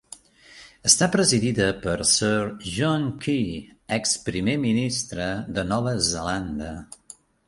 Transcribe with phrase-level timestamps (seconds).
[0.89, 2.39] Està presidida per Sir
[2.77, 3.51] John Key,
[3.99, 6.71] ex Primer Ministre de Nova Zelanda.